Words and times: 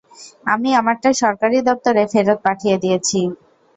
আমি 0.45 0.69
আমারটা 0.79 1.09
সরকারি 1.21 1.57
দপ্তরে 1.67 2.03
ফেরত 2.11 2.39
পাঠিয়ে 2.45 2.75
দিয়েছি। 2.83 3.19